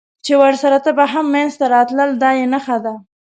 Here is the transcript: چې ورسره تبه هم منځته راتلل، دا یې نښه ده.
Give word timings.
چې 0.25 0.33
ورسره 0.43 0.77
تبه 0.85 1.05
هم 1.13 1.25
منځته 1.35 1.65
راتلل، 1.75 2.09
دا 2.23 2.29
یې 2.39 2.45
نښه 2.53 2.77
ده. 2.85 2.93